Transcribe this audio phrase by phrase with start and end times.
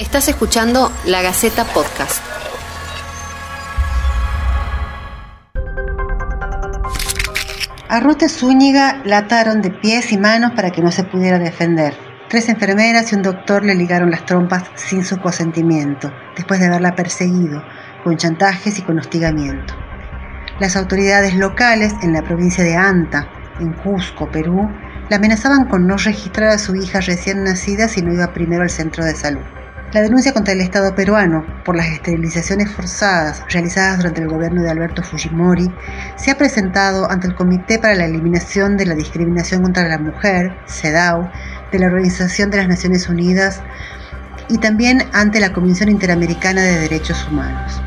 [0.00, 2.24] Estás escuchando La Gaceta Podcast.
[7.86, 11.92] A Ruth Zúñiga la ataron de pies y manos para que no se pudiera defender.
[12.30, 16.94] Tres enfermeras y un doctor le ligaron las trompas sin su consentimiento, después de haberla
[16.94, 17.62] perseguido,
[18.02, 19.74] con chantajes y con hostigamiento.
[20.60, 23.28] Las autoridades locales en la provincia de Anta,
[23.60, 24.66] en Cusco, Perú,
[25.10, 28.70] la amenazaban con no registrar a su hija recién nacida si no iba primero al
[28.70, 29.42] centro de salud.
[29.92, 34.70] La denuncia contra el Estado peruano por las esterilizaciones forzadas realizadas durante el gobierno de
[34.70, 35.68] Alberto Fujimori
[36.14, 40.56] se ha presentado ante el Comité para la Eliminación de la Discriminación contra la Mujer,
[40.68, 41.28] CEDAW,
[41.72, 43.62] de la Organización de las Naciones Unidas
[44.48, 47.82] y también ante la Comisión Interamericana de Derechos Humanos.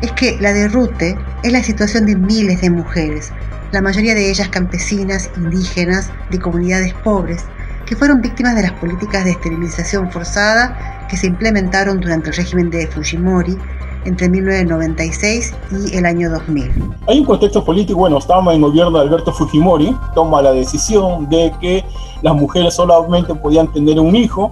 [0.00, 3.32] Es que la de Rute es la situación de miles de mujeres,
[3.72, 7.42] la mayoría de ellas campesinas, indígenas, de comunidades pobres,
[7.84, 12.70] que fueron víctimas de las políticas de esterilización forzada que se implementaron durante el régimen
[12.70, 13.56] de Fujimori
[14.04, 15.54] entre 1996
[15.86, 16.70] y el año 2000.
[17.06, 21.28] Hay un contexto político, bueno, estábamos en el gobierno de Alberto Fujimori, toma la decisión
[21.28, 21.84] de que
[22.22, 24.50] las mujeres solamente podían tener un hijo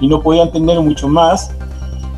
[0.00, 1.50] y no podían tener mucho más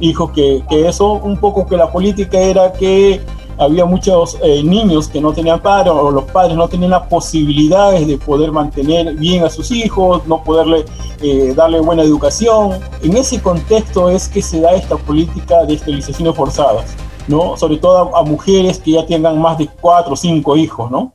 [0.01, 3.21] hijos que, que eso, un poco que la política era que
[3.59, 8.07] había muchos eh, niños que no tenían padres o los padres no tenían las posibilidades
[8.07, 10.85] de poder mantener bien a sus hijos, no poderle
[11.23, 12.81] eh, darle buena educación.
[13.03, 16.95] En ese contexto es que se da esta política de esterilizaciones forzadas,
[17.29, 17.57] ¿no?
[17.57, 21.15] Sobre todo a, mujeres que ya tengan más de cuatro o cinco hijos, ¿no?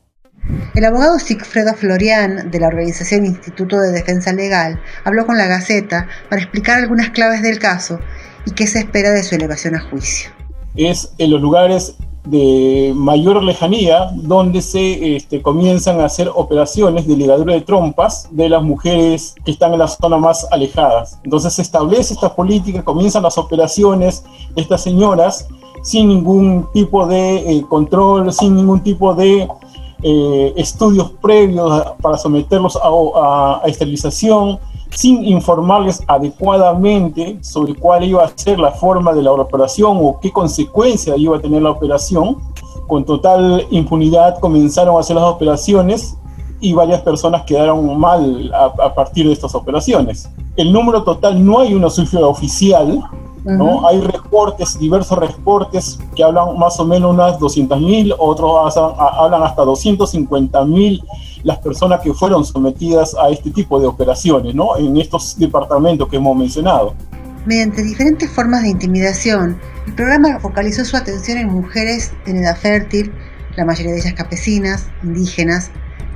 [0.73, 6.07] El abogado Sigfredo Florian de la organización Instituto de Defensa Legal habló con la Gaceta
[6.29, 7.99] para explicar algunas claves del caso
[8.45, 10.31] y qué se espera de su elevación a juicio.
[10.75, 11.95] Es en los lugares
[12.29, 18.49] de mayor lejanía, donde se este, comienzan a hacer operaciones de ligadura de trompas de
[18.49, 21.19] las mujeres que están en las zonas más alejadas.
[21.23, 24.23] Entonces se establece esta política, comienzan las operaciones
[24.55, 25.47] de estas señoras
[25.81, 29.47] sin ningún tipo de eh, control, sin ningún tipo de
[30.03, 34.59] eh, estudios previos para someterlos a esterilización,
[34.91, 40.31] sin informarles adecuadamente sobre cuál iba a ser la forma de la operación o qué
[40.31, 42.37] consecuencia iba a tener la operación.
[42.87, 46.17] Con total impunidad comenzaron a hacer las operaciones
[46.59, 50.29] y varias personas quedaron mal a, partir de estas operaciones.
[50.57, 53.01] El número total no hay una cifra oficial,
[53.45, 53.87] ¿no?
[53.87, 61.01] Hay reportes, diversos reportes que hablan más o menos unas 200.000, otros hablan hasta 250.000
[61.43, 64.77] las personas que fueron sometidas a este tipo de operaciones, ¿no?
[64.77, 66.95] En estos departamentos que hemos mencionado.
[67.45, 69.57] Mediante diferentes formas de intimidación,
[69.87, 73.11] el programa focalizó su atención en mujeres en edad fértil,
[73.55, 75.71] la mayoría de ellas campesinas, indígenas,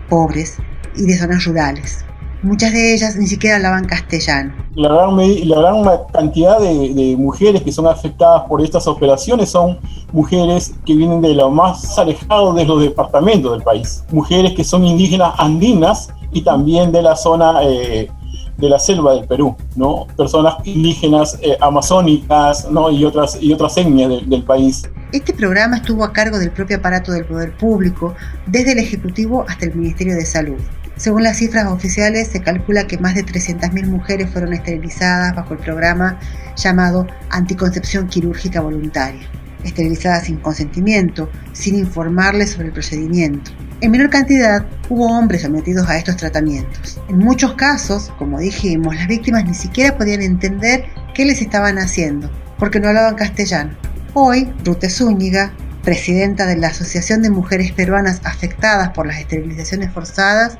[0.09, 0.57] pobres
[0.95, 2.05] y de zonas rurales.
[2.43, 4.53] Muchas de ellas ni siquiera hablaban castellano.
[4.75, 9.79] La gran, cantidad de, mujeres que son afectadas por estas operaciones son
[10.11, 14.03] mujeres que vienen de lo más alejado de los departamentos del país.
[14.11, 18.11] Mujeres que son indígenas andinas y también de la zona eh,
[18.57, 20.05] de la selva del Perú, ¿no?
[20.17, 22.91] Personas indígenas eh, amazónicas, ¿no?
[22.91, 24.83] Y otras, y otras etnias del país.
[25.13, 28.13] Este programa estuvo a cargo del propio aparato del poder público,
[28.47, 30.59] desde el Ejecutivo hasta el Ministerio de Salud.
[30.95, 35.59] Según las cifras oficiales, se calcula que más de 300.000 mujeres fueron esterilizadas bajo el
[35.59, 36.19] programa
[36.55, 39.27] llamado Anticoncepción Quirúrgica Voluntaria,
[39.63, 43.51] esterilizadas sin consentimiento, sin informarles sobre el procedimiento.
[43.81, 47.01] En menor cantidad hubo hombres sometidos a estos tratamientos.
[47.09, 52.31] En muchos casos, como dijimos, las víctimas ni siquiera podían entender qué les estaban haciendo,
[52.59, 53.75] porque no hablaban castellano.
[54.13, 55.51] Hoy, Ruth Zúñiga,
[55.83, 60.55] presidenta de la Asociación de Mujeres Peruanas Afectadas por las Esterilizaciones Forzadas,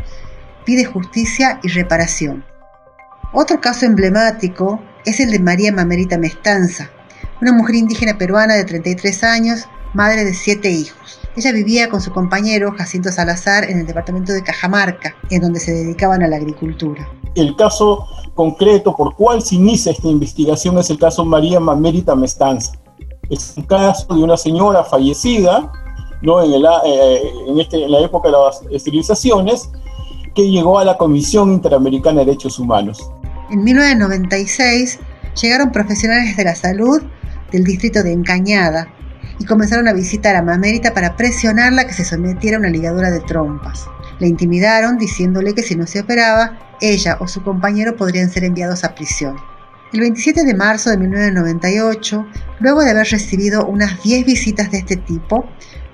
[0.66, 2.44] pide justicia y reparación.
[3.34, 6.90] Otro caso emblemático es el de María Mamerita Mestanza,
[7.41, 11.19] una mujer indígena peruana de 33 años, madre de siete hijos.
[11.35, 15.72] Ella vivía con su compañero Jacinto Salazar en el departamento de Cajamarca, en donde se
[15.72, 17.09] dedicaban a la agricultura.
[17.35, 22.74] El caso concreto por cual se inicia esta investigación es el caso María Mamérita Mestanza.
[23.30, 25.71] Es un caso de una señora fallecida
[26.21, 26.42] ¿no?
[26.42, 29.71] en, eh, en, este, en la época de las esterilizaciones,
[30.35, 33.12] que llegó a la Comisión Interamericana de Derechos Humanos.
[33.51, 35.00] En 1996
[35.41, 37.03] llegaron profesionales de la salud
[37.51, 38.88] del distrito de Encañada
[39.39, 43.19] y comenzaron a visitar a Mamérita para presionarla que se sometiera a una ligadura de
[43.21, 43.85] trompas.
[44.19, 48.83] Le intimidaron diciéndole que si no se operaba, ella o su compañero podrían ser enviados
[48.83, 49.35] a prisión.
[49.91, 52.25] El 27 de marzo de 1998,
[52.59, 55.45] luego de haber recibido unas 10 visitas de este tipo,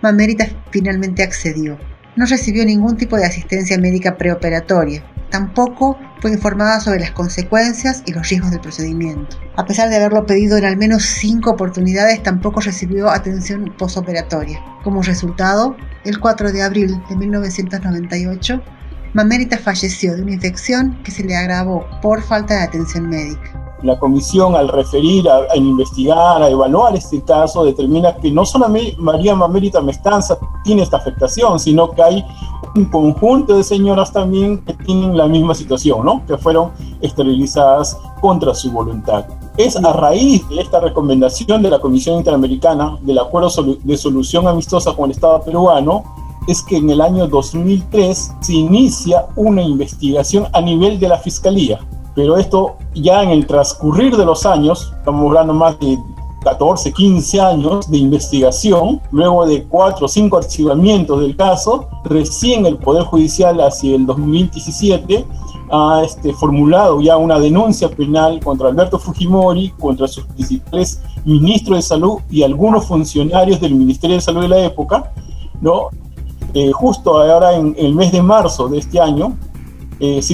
[0.02, 1.78] Mamérita finalmente accedió
[2.16, 5.04] no recibió ningún tipo de asistencia médica preoperatoria.
[5.30, 9.38] Tampoco fue informada sobre las consecuencias y los riesgos del procedimiento.
[9.56, 14.60] A pesar de haberlo pedido en al menos cinco oportunidades, tampoco recibió atención posoperatoria.
[14.84, 18.62] Como resultado, el 4 de abril de 1998,
[19.14, 23.59] Mamérita falleció de una infección que se le agravó por falta de atención médica.
[23.84, 29.36] La comisión, al referir, a, investigar, a evaluar este caso, determina que no solamente María
[29.36, 32.26] Mamérita Mestanza tiene esta afectación, sino que hay
[32.76, 36.24] un conjunto de señoras también que tienen la misma situación, ¿no?
[36.26, 36.72] Que fueron
[37.02, 39.26] esterilizadas contra su voluntad.
[39.58, 43.50] Es a raíz de esta recomendación de la Comisión Interamericana del Acuerdo
[43.84, 46.04] de Solución Amistosa con el Estado peruano,
[46.48, 51.80] es que en el año 2003 se inicia una investigación a nivel de la Fiscalía.
[52.20, 55.98] Pero esto ya en el transcurrir de los años, estamos hablando más de
[56.44, 62.76] 14, 15 años de investigación, luego de 4 o 5 archivamientos del caso, recién el
[62.76, 65.26] Poder Judicial hacia el 2017
[65.72, 71.82] ha este, formulado ya una denuncia penal contra Alberto Fujimori, contra sus principales ministros de
[71.84, 75.14] salud y algunos funcionarios del Ministerio de Salud de la época,
[75.62, 75.88] ¿no?
[76.54, 79.38] Eh, justo ahora en el mes de marzo de este año,
[80.00, 80.34] eh, se,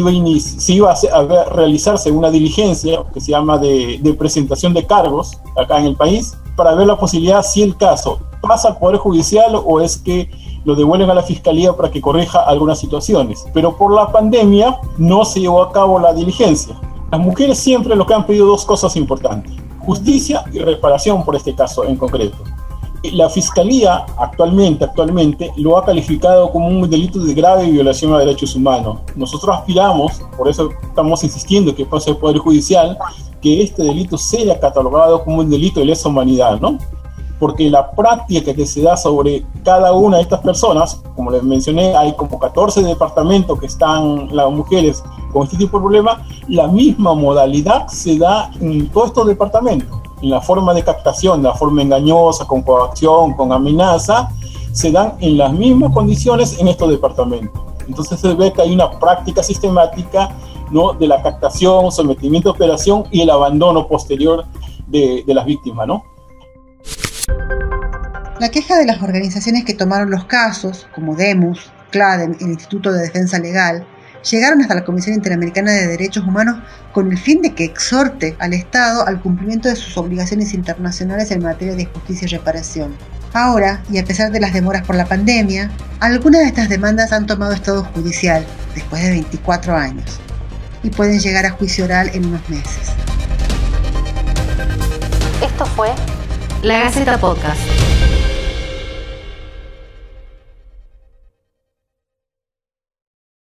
[0.73, 5.95] iba a, realizarse una diligencia que se llama de, presentación de cargos acá en el
[5.95, 10.29] país para ver la posibilidad si el caso pasa al Poder Judicial o es que
[10.65, 13.45] lo devuelven a la Fiscalía para que corrija algunas situaciones.
[13.53, 16.75] Pero por la pandemia no se llevó a cabo la diligencia.
[17.11, 21.55] Las mujeres siempre lo que han pedido dos cosas importantes, justicia y reparación por este
[21.55, 22.37] caso en concreto.
[23.13, 28.55] La Fiscalía actualmente, actualmente lo ha calificado como un delito de grave violación a derechos
[28.55, 28.99] humanos.
[29.15, 32.97] Nosotros aspiramos, por eso estamos insistiendo que pase el Poder Judicial,
[33.41, 36.77] que este delito sea catalogado como un delito de lesa humanidad, ¿no?
[37.39, 41.95] Porque la práctica que se da sobre cada una de estas personas, como les mencioné,
[41.95, 45.03] hay como 14 departamentos que están las mujeres
[45.33, 50.14] con este tipo de problema, la misma modalidad se da en todos estos departamentos en
[50.29, 54.29] la forma de captación, la forma engañosa, con coacción, con amenaza,
[54.71, 57.61] se dan en las mismas condiciones en estos departamentos.
[57.87, 60.29] Entonces se ve que hay una práctica sistemática
[60.71, 60.93] ¿no?
[60.93, 64.45] de la captación, sometimiento a operación y el abandono posterior
[64.87, 65.87] de, las víctimas.
[65.87, 66.03] ¿no?
[68.39, 73.01] La queja de las organizaciones que tomaron los casos, como DEMUS, CLADEM, el Instituto de
[73.03, 73.87] Defensa Legal,
[74.31, 76.57] llegaron hasta la Comisión Interamericana de Derechos Humanos
[76.91, 81.43] con el fin de que exhorte al Estado al cumplimiento de sus obligaciones internacionales en
[81.43, 82.95] materia de justicia y reparación.
[83.33, 85.69] Ahora, y a pesar de las demoras por la pandemia,
[85.99, 90.05] algunas de estas demandas han tomado estado judicial después de 24 años
[90.83, 92.93] y pueden llegar a juicio oral en unos meses.
[95.43, 95.89] Esto fue
[96.63, 97.74] La Gaceta Podcast.